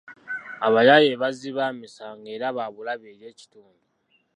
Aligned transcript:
Abayaaye 0.67 1.11
bazzi 1.21 1.49
ba 1.57 1.65
misango 1.81 2.27
era 2.35 2.47
ba 2.57 2.65
bulabe 2.75 3.07
eri 3.13 3.25
ekitundu. 3.31 3.85